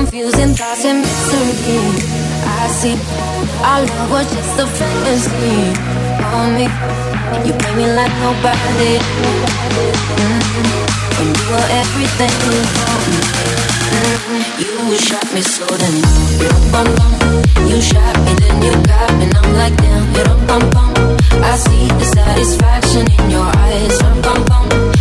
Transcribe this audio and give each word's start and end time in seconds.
Confusing 0.00 0.54
thoughts 0.56 0.84
and 0.86 1.00
mystery. 1.04 1.76
I 2.48 2.68
see 2.80 2.96
our 3.68 3.84
love 3.84 4.10
was 4.10 4.26
just 4.32 4.58
a 4.64 4.66
fantasy 4.66 5.60
for 6.24 6.44
me. 6.56 6.66
And 7.36 7.42
you 7.46 7.52
play 7.60 7.74
me 7.76 7.86
like 7.98 8.14
nobody. 8.24 8.92
Mm, 10.16 10.40
and 11.20 11.30
you 11.36 11.44
were 11.52 11.68
everything 11.82 12.34
for 12.76 12.96
me. 13.12 13.18
Mm, 13.92 14.90
You 14.90 14.96
shot 14.96 15.26
me 15.34 15.42
so 15.42 15.66
then 15.82 15.96
you 17.68 17.78
shot 17.80 18.16
me 18.24 18.32
then 18.40 18.56
you 18.64 18.72
got 18.88 19.10
me 19.18 19.24
and 19.24 19.36
I'm 19.36 19.52
like 19.60 19.76
damn. 19.76 20.06
I 21.50 21.56
see 21.56 21.88
the 22.00 22.06
satisfaction 22.16 23.04
in 23.20 23.30
your 23.30 23.48
eyes. 23.64 23.98
Bum 24.24 24.44
bum 24.48 24.99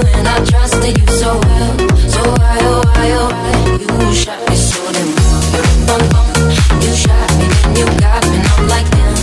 and 0.00 0.28
I 0.28 0.44
trusted 0.44 0.98
you 0.98 1.06
so 1.06 1.38
well. 1.38 1.72
So 2.14 2.20
why 2.38 2.58
oh 2.62 2.82
why 2.86 3.08
oh 3.20 3.28
why 3.30 3.52
you 3.82 4.14
shot 4.14 4.40
me 4.48 4.56
so 4.56 4.80
then 4.94 5.08
you 6.82 6.92
shot 7.02 7.30
me 7.38 7.46
then 7.52 7.76
you 7.78 7.86
got 8.00 8.22
me 8.30 8.36
and 8.38 8.48
I'm 8.54 8.68
like 8.68 8.88
damn. 8.90 9.14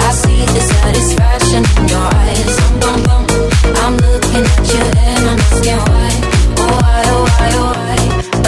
I 0.00 0.10
see 0.12 0.40
the 0.56 0.62
satisfaction 0.72 1.62
in 1.78 1.88
your 1.88 2.08
eyes. 2.22 2.54
I'm 3.82 3.94
looking 3.96 4.44
at 4.54 4.64
you 4.72 4.82
and 5.06 5.24
I'm 5.30 5.38
asking 5.38 5.80
why. 5.88 6.12
Oh 6.58 6.74
why, 6.82 7.02
oh, 7.14 7.24
why, 7.28 7.50
oh, 7.62 7.72
why? 7.76 7.98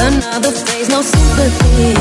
Another 0.06 0.52
phase, 0.52 0.88
no 0.88 1.00
sympathy 1.02 1.99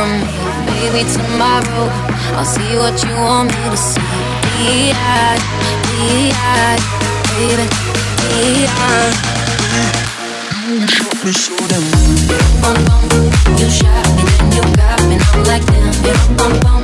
from 0.00 0.12
me. 0.16 0.26
Maybe 0.80 1.02
tomorrow 1.12 1.86
I'll 2.36 2.44
see 2.44 2.72
what 2.80 2.96
you 3.04 3.14
want 3.20 3.48
me 3.52 3.64
to 3.72 3.76
see. 3.76 4.12
Be 4.56 4.92
eyed, 4.96 5.42
be 5.88 6.32
eyed, 6.32 6.80
baby, 7.36 7.66
be 8.20 8.64
eyed. 8.88 9.16
You 10.68 10.86
shot 10.94 11.16
me 11.24 11.32
so 11.32 11.56
damn. 11.70 11.84
Bum 12.62 12.78
bum, 12.86 13.04
you 13.60 13.68
shot 13.78 14.06
me, 14.16 14.22
then 14.30 14.48
you 14.56 14.64
got 14.80 15.00
me, 15.08 15.14
and 15.16 15.24
I'm 15.28 15.40
like 15.50 15.64
damn. 15.68 16.36
Bum 16.38 16.52
bum. 16.64 16.82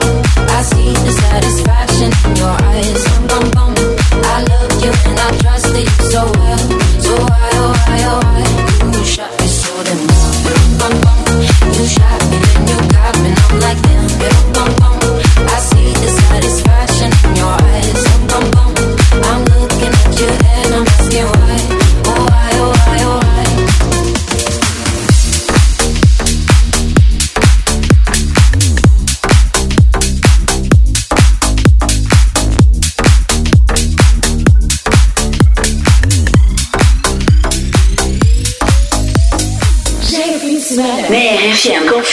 I 0.57 0.61
see 0.71 0.93
the 1.07 1.13
satisfaction 1.23 2.11
in 2.27 2.37
your 2.37 2.57
eyes. 2.73 3.03
Bum 3.29 3.45
bum, 3.57 3.73
I 4.33 4.37
love 4.51 4.73
you 4.85 4.93
and 5.09 5.19
I 5.25 5.29
trusted 5.43 5.87
you 5.89 6.05
so 6.13 6.23
well. 6.39 6.65
So 7.05 7.13
why 7.29 7.51
oh 7.65 7.73
why 7.81 7.99
oh 8.13 8.21
why 8.29 8.99
you 8.99 9.05
shot 9.05 9.33
me 9.41 9.47
so 9.49 9.73
damn. 9.85 10.26
You 10.77 11.87
shot 11.87 12.21
me, 12.31 12.37
and 12.55 12.69
you 12.69 12.77
got 12.91 13.19
me. 13.21 13.31
And 13.31 13.39
I'm 13.39 13.61
like. 13.61 13.86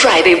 Friday 0.04 0.38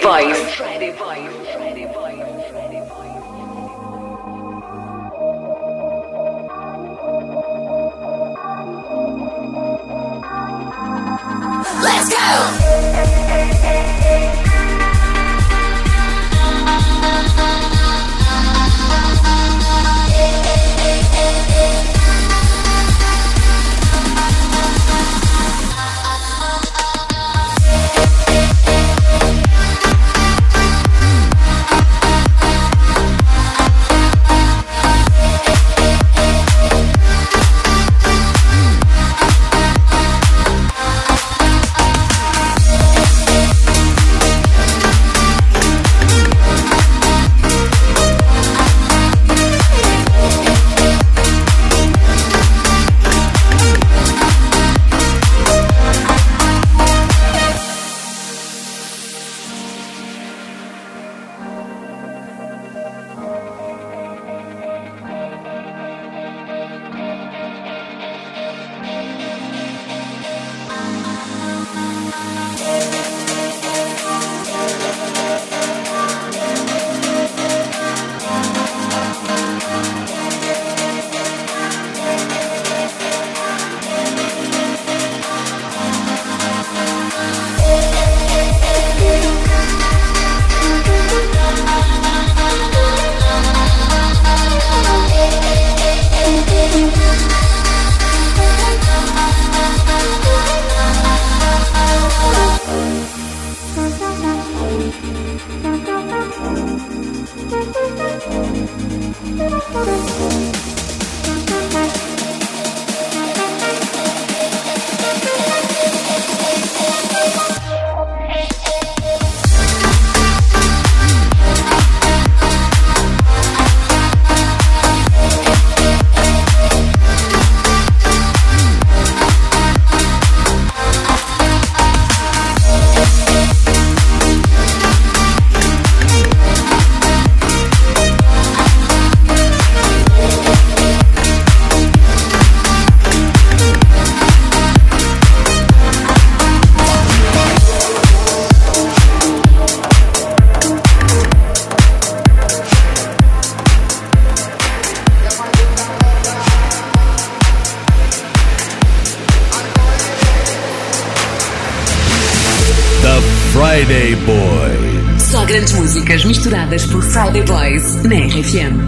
Grandes 165.46 165.74
músicas 165.74 166.24
misturadas 166.24 166.86
por 166.86 167.02
Friday 167.02 167.42
Boys 167.42 167.96
na 168.04 168.16
RFM. 168.16 168.78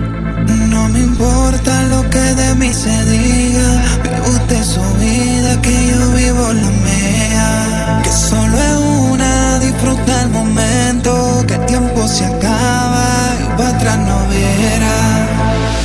No 0.70 0.88
me 0.88 1.00
importa 1.00 1.82
lo 1.88 2.08
que 2.08 2.19
de 2.19 2.55
mí 2.55 2.73
se 2.73 3.05
diga, 3.05 3.85
vive 4.03 4.20
usted 4.23 4.62
su 4.64 4.81
vida, 4.99 5.61
que 5.61 5.87
yo 5.88 6.12
vivo 6.12 6.53
la 6.55 6.70
mía. 6.87 8.00
Que 8.03 8.11
solo 8.11 8.56
es 8.56 8.76
una, 9.12 9.58
disfruta 9.58 10.23
el 10.23 10.29
momento, 10.31 11.44
que 11.47 11.55
el 11.55 11.67
tiempo 11.67 12.08
se 12.08 12.25
acaba 12.25 13.06
y 13.38 13.56
para 13.58 13.69
atrás 13.76 13.99
no 13.99 14.26
viera. 14.29 14.97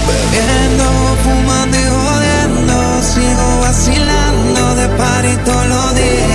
Bebiendo, 0.07 0.85
fumando 1.23 1.77
y 1.77 1.87
jodiendo, 1.95 3.01
sigo 3.01 3.59
vacilando 3.61 4.75
de 4.75 4.87
par 4.97 5.25
y 5.25 5.35
todos 5.43 5.67
los 5.67 5.95
días. 5.95 6.30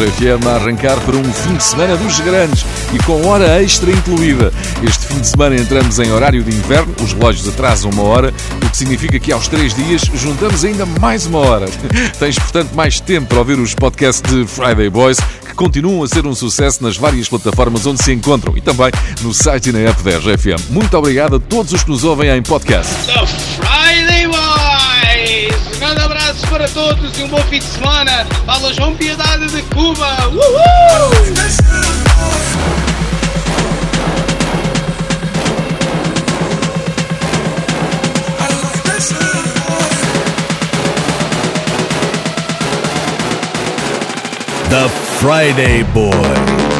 RFM 0.00 0.46
a 0.46 0.54
arrancar 0.54 0.98
para 1.00 1.14
um 1.14 1.24
fim 1.24 1.54
de 1.54 1.62
semana 1.62 1.94
dos 1.94 2.20
grandes 2.20 2.64
e 2.94 2.98
com 3.04 3.26
hora 3.26 3.62
extra 3.62 3.90
incluída. 3.90 4.50
Este 4.82 5.06
fim 5.06 5.20
de 5.20 5.26
semana 5.26 5.56
entramos 5.56 5.98
em 5.98 6.10
horário 6.10 6.42
de 6.42 6.56
inverno, 6.56 6.94
os 7.02 7.12
relógios 7.12 7.46
atrasam 7.46 7.90
uma 7.90 8.02
hora, 8.04 8.32
o 8.64 8.70
que 8.70 8.76
significa 8.76 9.18
que 9.18 9.30
aos 9.30 9.46
três 9.46 9.74
dias 9.74 10.02
juntamos 10.14 10.64
ainda 10.64 10.86
mais 10.86 11.26
uma 11.26 11.40
hora. 11.40 11.66
Tens, 12.18 12.38
portanto, 12.38 12.72
mais 12.74 12.98
tempo 12.98 13.26
para 13.26 13.40
ouvir 13.40 13.58
os 13.58 13.74
podcasts 13.74 14.22
de 14.22 14.46
Friday 14.46 14.88
Boys, 14.88 15.18
que 15.46 15.54
continuam 15.54 16.02
a 16.02 16.08
ser 16.08 16.26
um 16.26 16.34
sucesso 16.34 16.82
nas 16.82 16.96
várias 16.96 17.28
plataformas 17.28 17.84
onde 17.84 18.02
se 18.02 18.12
encontram 18.12 18.56
e 18.56 18.62
também 18.62 18.90
no 19.20 19.34
site 19.34 19.68
e 19.68 19.72
na 19.72 19.80
app 19.80 20.02
da 20.02 20.12
RFM. 20.12 20.70
Muito 20.70 20.96
obrigado 20.96 21.36
a 21.36 21.40
todos 21.40 21.74
os 21.74 21.84
que 21.84 21.90
nos 21.90 22.04
ouvem 22.04 22.30
em 22.30 22.42
podcast. 22.42 22.94
Para 26.50 26.68
todos 26.68 27.16
e 27.16 27.22
um 27.22 27.28
bom 27.28 27.40
fim 27.42 27.60
de 27.60 27.64
semana. 27.64 28.26
Fala 28.44 28.74
João 28.74 28.96
Piedade 28.96 29.46
de 29.46 29.62
Cuba. 29.62 30.28
Uhul! 30.28 31.20
The 44.68 44.88
Friday 45.18 45.84
Boy. 45.84 46.79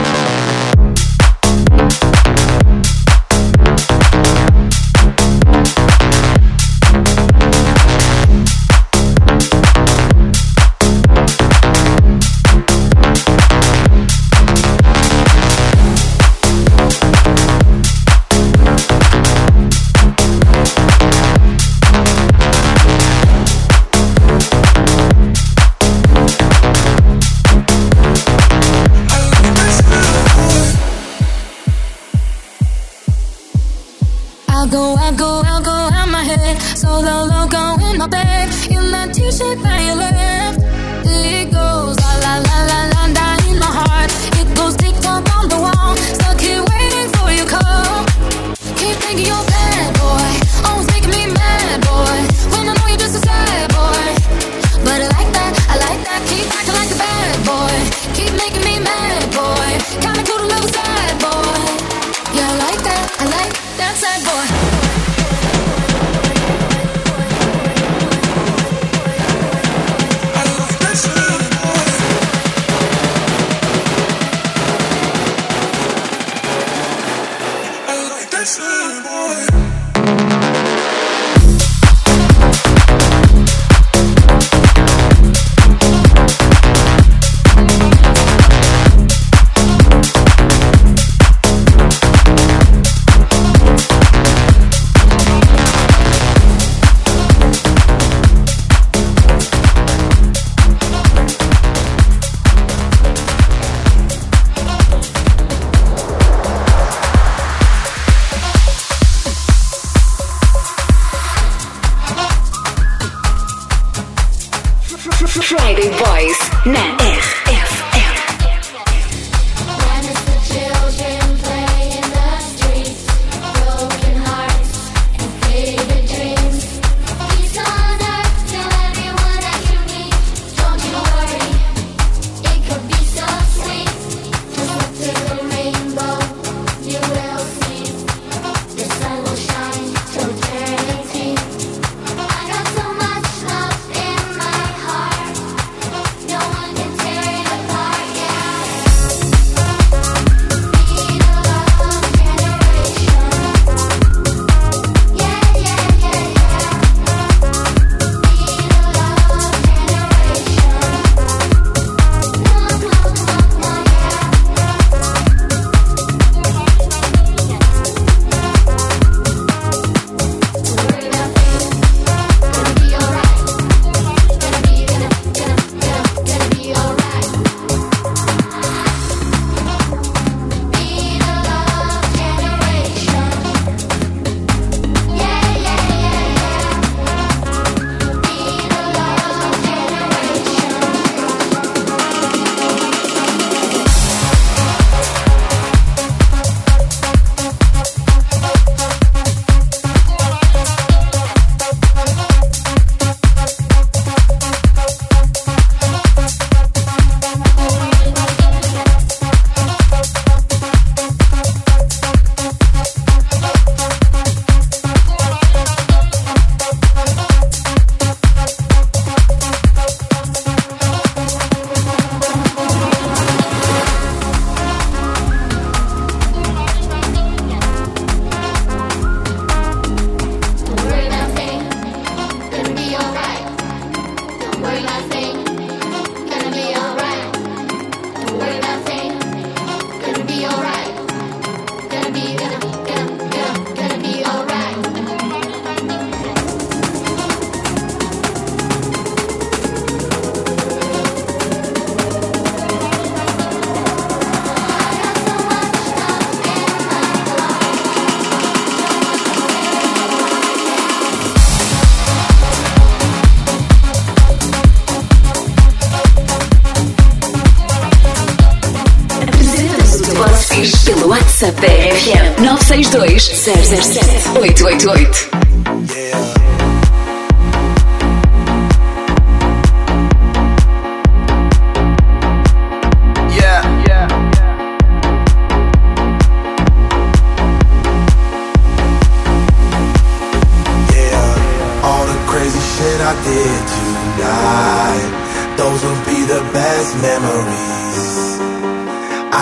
WhatsApp 271.41 271.61
da 271.61 271.69
RFM 271.69 272.43
962 272.45 273.19
007 273.19 274.37
888. 274.37 275.30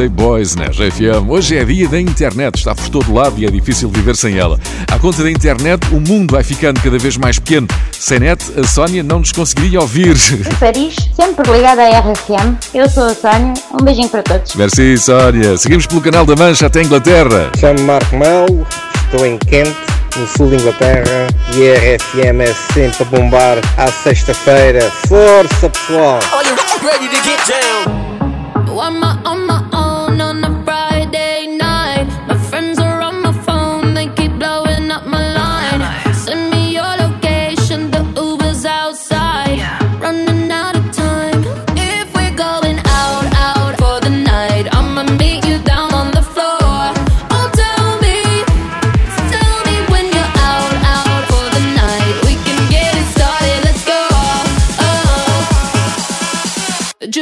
Friday 0.00 0.08
Boys 0.08 0.56
né? 0.56 0.68
GFM. 0.70 1.28
É 1.28 1.30
Hoje 1.30 1.58
é 1.58 1.64
dia 1.64 1.86
da 1.86 2.00
internet, 2.00 2.56
está 2.56 2.74
por 2.74 2.88
todo 2.88 3.12
lado 3.12 3.34
e 3.38 3.44
é 3.44 3.50
difícil 3.50 3.90
viver 3.90 4.16
sem 4.16 4.38
ela. 4.38 4.58
À 4.90 4.98
conta 4.98 5.22
da 5.22 5.30
internet, 5.30 5.86
o 5.92 6.00
mundo 6.00 6.32
vai 6.32 6.42
ficando 6.42 6.80
cada 6.80 6.98
vez 6.98 7.18
mais 7.18 7.38
pequeno. 7.38 7.68
Sem 7.92 8.20
net, 8.20 8.42
a 8.58 8.66
Sónia 8.66 9.02
não 9.02 9.18
nos 9.18 9.32
conseguiria 9.32 9.80
ouvir. 9.80 10.16
Em 10.16 10.54
Paris, 10.54 10.96
sempre 11.14 11.52
ligada 11.52 11.82
à 11.82 12.00
RFM. 12.00 12.56
Eu 12.72 12.88
sou 12.88 13.04
a 13.04 13.14
Sónia, 13.14 13.52
um 13.78 13.84
beijinho 13.84 14.08
para 14.08 14.22
todos. 14.22 14.54
Merci, 14.54 14.96
Sónia. 14.96 15.58
Seguimos 15.58 15.86
pelo 15.86 16.00
canal 16.00 16.24
da 16.24 16.34
Mancha 16.34 16.66
até 16.66 16.80
a 16.80 16.82
Inglaterra. 16.82 17.50
Chamo-me 17.58 17.84
Marco 17.84 18.16
Mel, 18.16 18.46
estou 19.04 19.26
em 19.26 19.36
Kent, 19.36 19.76
no 20.16 20.26
sul 20.26 20.48
da 20.48 20.56
Inglaterra 20.56 21.26
e 21.54 21.70
a 21.70 21.96
RFM 21.96 22.40
é 22.40 22.54
sempre 22.72 23.02
a 23.02 23.04
bombar 23.04 23.58
à 23.76 23.88
sexta-feira. 23.88 24.90
Força, 25.08 25.68
pessoal! 25.68 26.20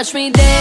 watch 0.00 0.14
me 0.14 0.30
dance. 0.30 0.59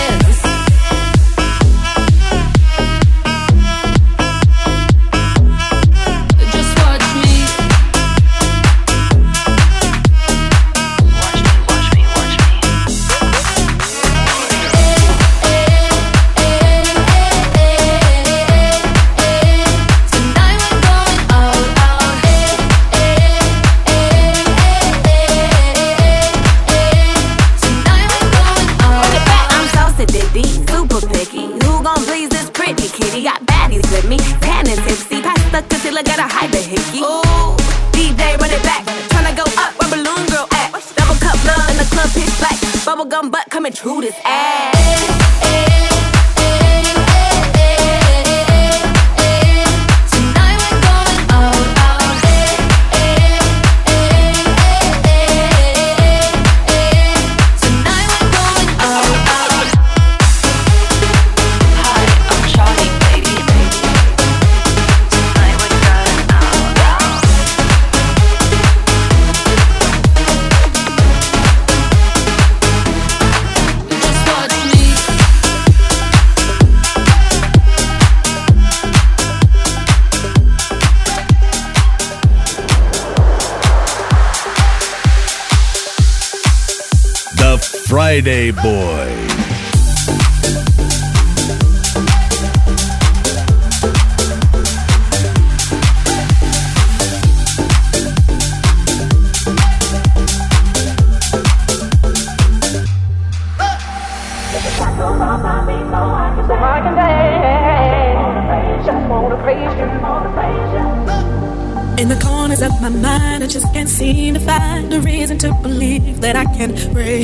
Friday 88.09 88.49
Boy. 88.49 89.18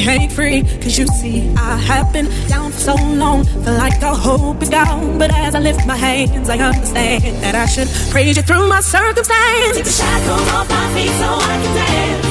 Can 0.01 0.17
break 0.17 0.31
free. 0.31 0.61
Cause 0.81 0.97
you 0.97 1.07
see, 1.07 1.53
I 1.55 1.77
have 1.77 2.11
been 2.11 2.27
down 2.47 2.71
for 2.71 2.79
so 2.79 2.95
long, 2.95 3.43
feel 3.45 3.73
like 3.73 4.01
all 4.03 4.15
hope 4.15 4.61
is 4.61 4.69
gone. 4.69 5.17
But 5.17 5.31
as 5.31 5.55
I 5.55 5.59
lift 5.59 5.85
my 5.85 5.95
hands, 5.95 6.49
I 6.49 6.57
understand 6.57 7.23
that 7.43 7.55
I 7.55 7.65
should 7.65 7.87
praise 8.11 8.37
you 8.37 8.43
through 8.43 8.67
my 8.67 8.81
circumstance. 8.81 9.75
Take 9.75 9.85
the 9.85 9.91
shackles 9.91 10.47
off 10.53 10.69
my 10.69 10.87
feet 10.93 11.13
so 11.21 11.29
I 11.31 11.55
can 11.63 11.73
dance. 11.75 12.27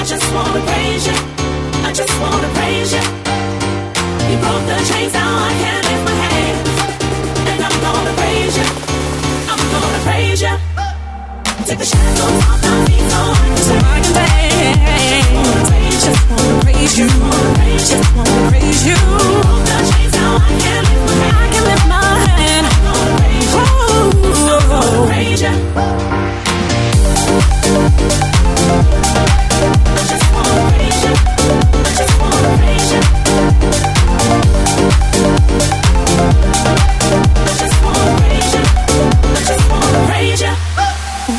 I 0.00 0.04
just 0.04 0.26
wanna 0.34 0.62
praise 0.70 1.06
you. 1.06 1.18
I 1.88 1.92
just 1.92 2.14
wanna 2.20 2.48
praise 2.58 2.92
you. 2.92 3.04
You 4.30 4.36
broke 4.44 4.64
the 4.70 4.76
chains, 4.90 5.12
now 5.12 5.30
I 5.48 5.52
can 5.60 5.80
lift 5.88 6.04
my 6.08 6.16
hands. 6.24 6.68
And 7.50 7.60
I'm 7.66 7.76
gonna 7.86 8.14
praise 8.20 8.56
you. 8.60 8.68
I'm 9.52 9.62
gonna 9.74 10.00
praise 10.06 10.40
you. 10.42 10.54
Take 11.66 11.78
the 11.78 11.84
shackles 11.84 12.44
off 12.48 12.62
my 12.62 12.86
feet 12.86 13.04
so 13.10 13.18
I 13.18 13.36
can, 13.36 13.56
so 13.56 13.74
I 13.74 13.76
can 13.76 13.82
dance. 13.82 13.87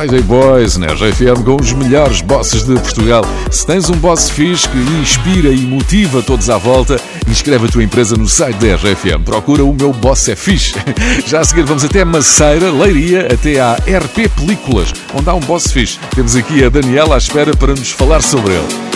Friday 0.00 0.22
Boys 0.22 0.78
na 0.78 0.86
RFM 0.86 1.44
com 1.44 1.60
os 1.60 1.74
melhores 1.74 2.22
bosses 2.22 2.62
de 2.62 2.72
Portugal. 2.72 3.22
Se 3.50 3.66
tens 3.66 3.90
um 3.90 3.96
boss 3.96 4.30
fixe 4.30 4.66
que 4.66 4.78
inspira 4.78 5.50
e 5.50 5.60
motiva 5.60 6.22
todos 6.22 6.48
à 6.48 6.56
volta, 6.56 6.98
inscreve 7.28 7.66
a 7.66 7.68
tua 7.68 7.84
empresa 7.84 8.16
no 8.16 8.26
site 8.26 8.56
da 8.56 8.76
RFM. 8.76 9.22
Procura 9.26 9.62
o 9.62 9.74
meu 9.74 9.92
boss 9.92 10.26
é 10.30 10.34
fixe. 10.34 10.72
Já 11.28 11.40
a 11.40 11.44
seguir 11.44 11.64
vamos 11.64 11.84
até 11.84 12.02
Maceira, 12.02 12.72
Leiria, 12.72 13.28
até 13.30 13.60
à 13.60 13.74
RP 13.74 14.30
Películas, 14.34 14.90
onde 15.14 15.28
há 15.28 15.34
um 15.34 15.40
boss 15.40 15.70
fixe. 15.70 15.98
Temos 16.14 16.34
aqui 16.34 16.64
a 16.64 16.70
Daniela 16.70 17.16
à 17.16 17.18
espera 17.18 17.54
para 17.54 17.74
nos 17.74 17.90
falar 17.90 18.22
sobre 18.22 18.54
ele. 18.54 18.89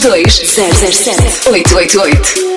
962 0.00 0.90
007 0.90 1.42
888. 1.44 2.49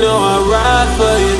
know 0.00 0.16
I 0.16 0.36
ride 0.52 0.90
for 0.96 1.16
you. 1.26 1.39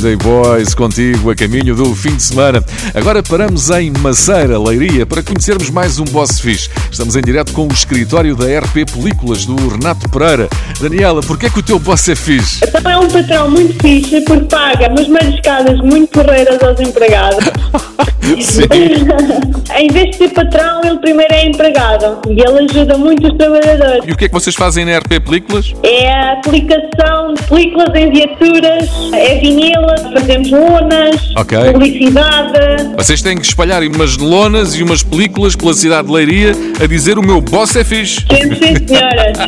Friday 0.00 0.16
Boys 0.16 0.72
contigo 0.72 1.30
a 1.30 1.34
caminho 1.34 1.74
do 1.74 1.94
fim 1.94 2.16
de 2.16 2.22
semana. 2.22 2.64
Agora 2.94 3.22
paramos 3.22 3.68
em 3.68 3.92
Maceira, 3.98 4.58
Leiria, 4.58 5.04
para 5.04 5.22
conhecermos 5.22 5.68
mais 5.68 5.98
um 5.98 6.04
boss 6.04 6.40
fixe. 6.40 6.70
Estamos 6.90 7.16
em 7.16 7.20
direto 7.20 7.52
com 7.52 7.66
o 7.66 7.72
escritório 7.72 8.34
da 8.34 8.46
RP 8.46 8.90
Películas 8.90 9.44
do 9.44 9.56
Renato 9.68 10.08
Pereira. 10.08 10.48
Daniela, 10.80 11.20
porquê 11.20 11.46
é 11.46 11.50
que 11.50 11.58
o 11.58 11.62
teu 11.62 11.78
boss 11.78 12.08
é 12.08 12.16
fixe? 12.16 12.60
É 12.64 12.98
um 12.98 13.08
patrão 13.08 13.50
muito 13.50 13.78
fixe 13.82 14.22
porque 14.22 14.46
paga 14.46 14.88
umas 14.88 15.06
mariscadas 15.06 15.78
muito 15.80 16.08
porreiras 16.08 16.62
aos 16.62 16.80
empregados. 16.80 17.44
Sim. 18.40 18.62
em 19.76 19.88
vez 19.88 20.10
de 20.10 20.16
ser 20.16 20.28
patrão, 20.30 20.82
ele 20.84 20.98
primeiro 20.98 21.32
é 21.32 21.46
empregado 21.46 22.20
e 22.28 22.40
ele 22.40 22.70
ajuda 22.70 22.96
muito 22.96 23.26
os 23.26 23.36
trabalhadores. 23.36 24.04
E 24.06 24.12
o 24.12 24.16
que 24.16 24.26
é 24.26 24.28
que 24.28 24.34
vocês 24.34 24.54
fazem 24.54 24.84
na 24.84 24.98
RP 24.98 25.20
Películas? 25.24 25.74
É 25.82 26.12
a 26.12 26.32
aplicação 26.34 27.34
de 27.34 27.42
películas 27.44 27.88
em 27.94 28.10
viaturas, 28.10 28.88
é 29.12 29.38
vinil, 29.38 29.80
fazemos 30.12 30.50
lonas, 30.50 31.16
Ok. 31.36 31.58
publicidade. 31.72 32.58
Vocês 32.96 33.22
têm 33.22 33.36
que 33.38 33.46
espalhar 33.46 33.82
umas 33.82 34.16
lonas 34.16 34.74
e 34.74 34.82
umas 34.82 35.02
películas 35.02 35.54
pela 35.56 35.72
cidade 35.74 36.08
de 36.08 36.12
Leiria 36.14 36.52
a 36.82 36.86
dizer 36.86 37.18
o 37.18 37.22
meu 37.22 37.40
boss 37.40 37.74
é 37.76 37.84
fixe. 37.84 38.20
Sim, 38.30 38.54
sim, 38.54 38.86
senhoras. 38.86 39.38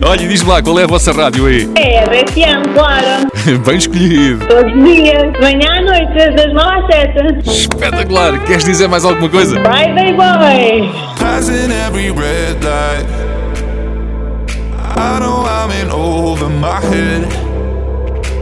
Olha, 0.06 0.22
e 0.22 0.28
diz-me 0.28 0.48
lá, 0.48 0.62
qual 0.62 0.78
é 0.78 0.84
a 0.84 0.86
vossa 0.86 1.12
rádio 1.12 1.46
aí? 1.46 1.68
É, 1.76 2.04
RFM, 2.04 2.72
claro. 2.74 3.60
Bem 3.66 3.76
escolhido. 3.76 4.46
Todos 4.46 4.72
os 4.72 4.84
dias, 4.84 5.32
de 5.32 5.40
manhã 5.40 5.68
à 5.70 5.82
noite, 5.82 6.36
das 6.36 6.52
9 6.52 6.94
às 6.94 7.44
7. 7.44 7.60
Espetacular. 7.60 8.38
Queres 8.44 8.64
dizer 8.64 8.88
mais 8.88 9.04
alguma 9.04 9.28
coisa? 9.28 9.56
Friday 9.60 10.12
Boy. 10.14 10.90
Passing 11.18 11.70
every 11.86 12.10
red 12.10 12.62
light. 12.62 13.06
I 14.96 15.18
know 15.20 15.44
I'm 15.46 15.70
in 15.70 15.90
over 15.90 16.48
my 16.48 16.80
head. 16.80 17.49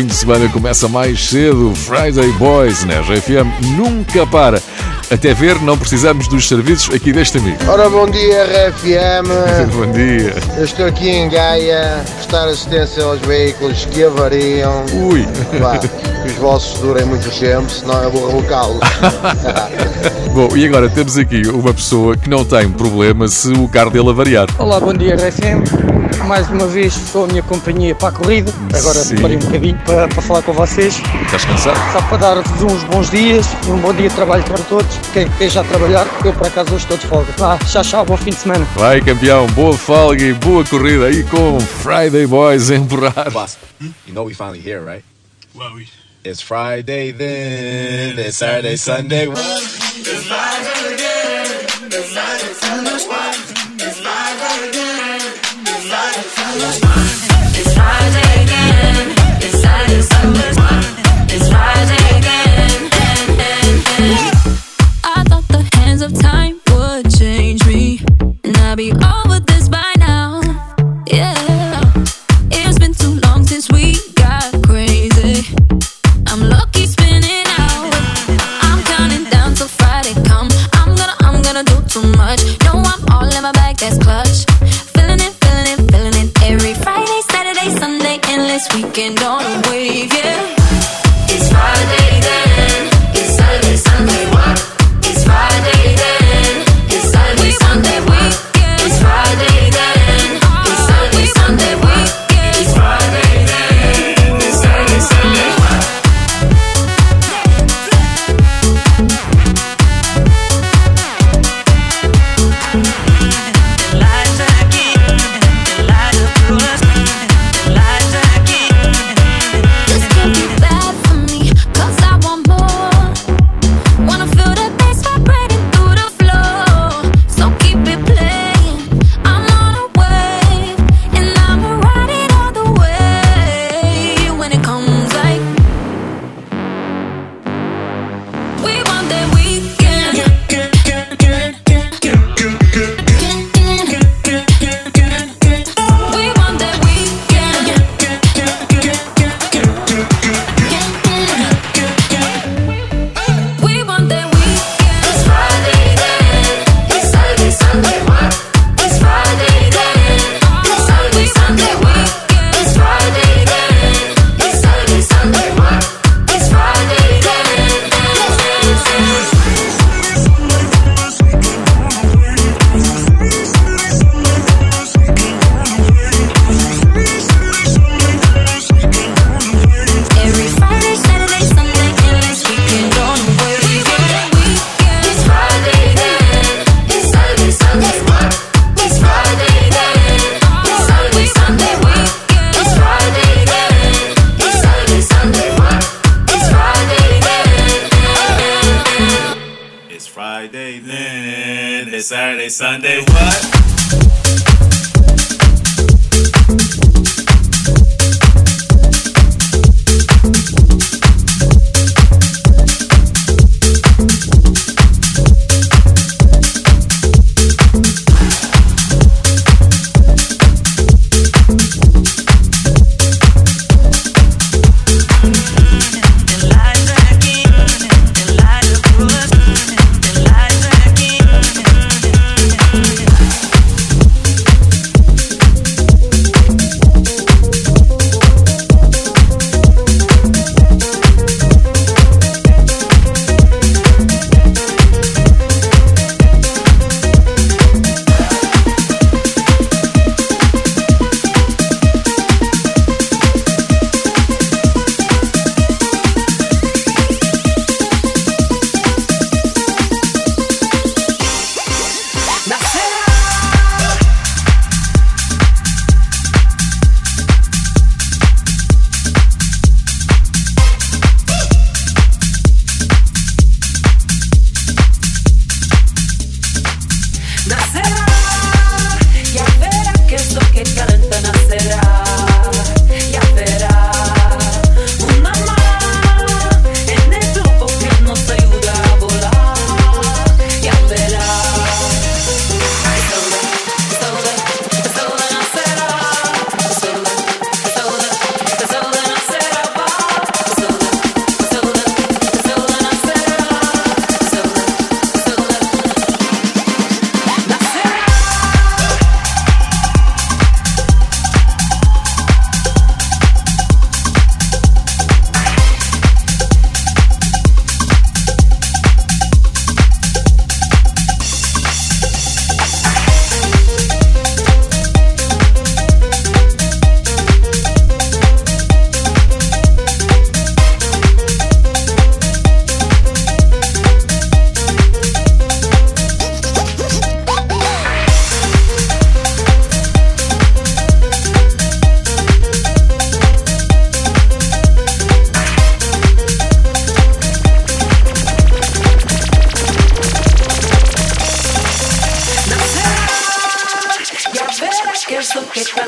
fim 0.00 0.06
de 0.06 0.14
semana 0.14 0.48
começa 0.48 0.88
mais 0.88 1.28
cedo. 1.28 1.74
Friday 1.74 2.32
Boys 2.38 2.84
na 2.84 3.00
RFM 3.00 3.76
nunca 3.76 4.26
para. 4.26 4.58
Até 5.10 5.34
ver, 5.34 5.60
não 5.60 5.76
precisamos 5.76 6.26
dos 6.26 6.48
serviços 6.48 6.94
aqui 6.94 7.12
deste 7.12 7.36
amigo. 7.36 7.58
Ora, 7.68 7.90
bom 7.90 8.08
dia, 8.08 8.44
RFM. 8.44 9.28
Bom 9.76 9.92
dia. 9.92 10.34
Eu 10.56 10.64
estou 10.64 10.86
aqui 10.86 11.10
em 11.10 11.28
Gaia, 11.28 12.02
prestar 12.16 12.48
assistência 12.48 13.04
aos 13.04 13.20
veículos 13.20 13.84
que 13.86 14.04
avariam. 14.04 14.86
Ui. 14.94 15.26
Vá, 15.60 15.76
que 15.76 16.28
os 16.28 16.34
vossos 16.36 16.78
durem 16.78 17.04
muito 17.04 17.28
tempo, 17.38 17.68
senão 17.68 18.02
eu 18.02 18.10
vou 18.10 18.28
rebocá-los. 18.28 18.80
Bom, 20.32 20.56
e 20.56 20.64
agora 20.64 20.88
temos 20.88 21.18
aqui 21.18 21.42
uma 21.48 21.74
pessoa 21.74 22.16
que 22.16 22.30
não 22.30 22.42
tem 22.42 22.70
problema 22.70 23.28
se 23.28 23.52
o 23.52 23.68
carro 23.68 23.90
dele 23.90 24.08
avariar. 24.08 24.46
Olá, 24.58 24.80
bom 24.80 24.94
dia 24.94 25.16
RFM. 25.16 25.99
Mais 26.30 26.48
uma 26.48 26.68
vez 26.68 26.94
sou 26.94 27.24
a 27.24 27.26
minha 27.26 27.42
companhia 27.42 27.92
para 27.92 28.10
a 28.10 28.12
corrida. 28.12 28.52
Agora 28.72 29.00
Sim. 29.00 29.16
parei 29.16 29.36
um 29.36 29.40
bocadinho 29.40 29.76
para, 29.84 30.06
para 30.06 30.22
falar 30.22 30.42
com 30.42 30.52
vocês. 30.52 31.02
Estás 31.24 31.44
cansado? 31.44 31.92
Só 31.92 32.00
para 32.02 32.18
dar-vos 32.18 32.62
uns 32.62 32.84
bons 32.84 33.10
dias 33.10 33.48
e 33.66 33.70
um 33.72 33.78
bom 33.78 33.92
dia 33.92 34.08
de 34.08 34.14
trabalho 34.14 34.44
para 34.44 34.58
todos. 34.58 34.96
Quem 35.12 35.26
esteja 35.26 35.62
a 35.62 35.64
trabalhar, 35.64 36.06
eu 36.24 36.32
por 36.32 36.46
acaso 36.46 36.72
hoje 36.72 36.84
estou 36.84 36.96
de 36.98 37.06
folga. 37.08 37.32
Vá, 37.36 37.58
tchau, 37.58 37.82
tchau, 37.82 38.04
bom 38.04 38.16
fim 38.16 38.30
de 38.30 38.36
semana. 38.36 38.64
Vai, 38.76 39.00
campeão, 39.00 39.44
boa 39.48 39.76
folga 39.76 40.22
e 40.22 40.32
boa 40.34 40.64
corrida 40.64 41.06
aí 41.06 41.24
com 41.24 41.58
Friday 41.58 42.28
Boys 42.28 42.70
a 42.70 42.76
empurrar. 42.76 43.28
Boss, 43.32 43.58
you 43.80 44.14
know 44.14 44.24
we 44.24 44.32
finally 44.32 44.60
here, 44.64 44.84
right? 44.84 45.02
Well, 45.52 45.74
we... 45.74 45.88
It's 46.22 46.40
Friday 46.40 47.10
then, 47.10 48.20
it's 48.20 48.36
Saturday, 48.36 48.76
Sunday. 48.76 49.26
It's 49.26 50.28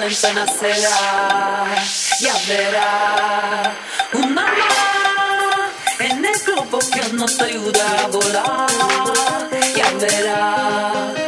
pena 0.02 0.08
en 0.08 0.14
pena 0.20 0.46
será, 0.46 2.34
ya. 2.44 3.72
Un 4.14 4.38
alma 4.38 5.70
en 6.00 6.24
el 6.24 6.38
globo 6.44 6.78
que 6.78 7.12
no 7.12 7.26
ayuda 7.40 8.04
a 8.04 8.06
volar, 8.08 9.48
ya 9.76 9.90
verá. 10.00 11.21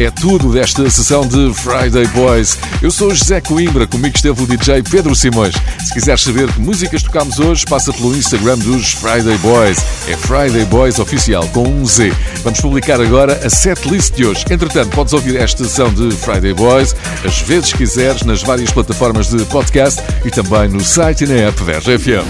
É 0.00 0.10
tudo 0.10 0.50
desta 0.50 0.88
sessão 0.88 1.28
de 1.28 1.52
Friday 1.52 2.06
Boys. 2.14 2.58
Eu 2.80 2.90
sou 2.90 3.14
José 3.14 3.38
Coimbra, 3.38 3.86
comigo 3.86 4.16
esteve 4.16 4.42
o 4.42 4.46
DJ 4.46 4.82
Pedro 4.82 5.14
Simões. 5.14 5.54
Se 5.78 5.92
quiseres 5.92 6.22
saber 6.22 6.50
que 6.50 6.58
músicas 6.58 7.02
tocamos 7.02 7.38
hoje, 7.38 7.66
passa 7.66 7.92
pelo 7.92 8.16
Instagram 8.16 8.56
dos 8.60 8.92
Friday 8.92 9.36
Boys. 9.36 9.78
É 10.08 10.16
Friday 10.16 10.64
Boys 10.64 10.98
Oficial, 10.98 11.46
com 11.48 11.68
um 11.68 11.84
Z. 11.84 12.14
Vamos 12.42 12.62
publicar 12.62 12.98
agora 12.98 13.38
a 13.44 13.50
setlist 13.50 14.14
de 14.14 14.24
hoje. 14.24 14.42
Entretanto, 14.50 14.88
podes 14.88 15.12
ouvir 15.12 15.36
esta 15.36 15.64
sessão 15.64 15.92
de 15.92 16.10
Friday 16.16 16.54
Boys 16.54 16.96
as 17.22 17.42
vezes 17.42 17.74
quiseres 17.74 18.22
nas 18.22 18.42
várias 18.42 18.72
plataformas 18.72 19.28
de 19.28 19.44
podcast 19.44 20.02
e 20.24 20.30
também 20.30 20.66
no 20.70 20.80
site 20.80 21.24
e 21.24 21.26
na 21.26 21.34
app 21.48 21.62
Verge 21.62 21.98
FM. 21.98 22.24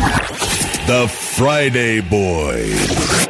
The 0.89 1.07
Friday 1.07 2.03
Boys. 2.03 3.30